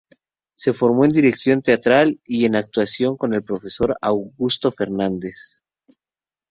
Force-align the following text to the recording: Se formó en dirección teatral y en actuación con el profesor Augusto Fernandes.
Se 0.55 0.73
formó 0.73 1.05
en 1.05 1.11
dirección 1.11 1.61
teatral 1.61 2.19
y 2.25 2.45
en 2.45 2.55
actuación 2.55 3.17
con 3.17 3.35
el 3.35 3.43
profesor 3.43 3.95
Augusto 4.01 4.71
Fernandes. 4.71 5.61